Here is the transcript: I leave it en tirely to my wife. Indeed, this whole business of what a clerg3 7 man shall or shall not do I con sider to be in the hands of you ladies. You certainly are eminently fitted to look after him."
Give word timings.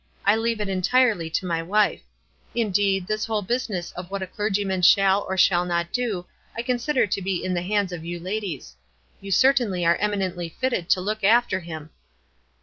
I 0.25 0.35
leave 0.35 0.59
it 0.59 0.67
en 0.67 0.81
tirely 0.81 1.29
to 1.29 1.45
my 1.45 1.61
wife. 1.61 2.01
Indeed, 2.55 3.05
this 3.05 3.25
whole 3.25 3.43
business 3.43 3.91
of 3.91 4.09
what 4.09 4.23
a 4.23 4.25
clerg3 4.25 4.55
7 4.55 4.67
man 4.67 4.81
shall 4.81 5.23
or 5.29 5.37
shall 5.37 5.63
not 5.63 5.91
do 5.93 6.25
I 6.57 6.63
con 6.63 6.79
sider 6.79 7.05
to 7.05 7.21
be 7.21 7.45
in 7.45 7.53
the 7.53 7.61
hands 7.61 7.91
of 7.91 8.03
you 8.03 8.19
ladies. 8.19 8.75
You 9.19 9.29
certainly 9.29 9.85
are 9.85 9.97
eminently 9.97 10.49
fitted 10.59 10.89
to 10.89 11.01
look 11.01 11.23
after 11.23 11.59
him." 11.59 11.91